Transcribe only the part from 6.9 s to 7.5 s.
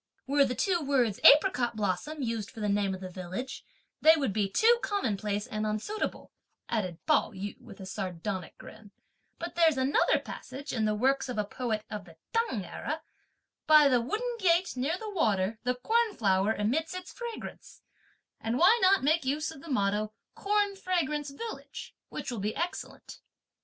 Pao